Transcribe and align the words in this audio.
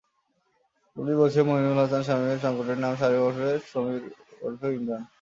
Police 0.97 1.15
বলছে, 1.21 1.39
মইনুল 1.47 1.77
হাসান 1.81 2.01
শামীমের 2.07 2.39
সাংগঠনিক 2.43 2.79
নাম 2.83 2.93
শামীম 2.99 3.21
ওরফে 3.27 3.49
সমির 3.71 4.03
ওরফে 4.45 4.67
ইমরান। 4.77 5.03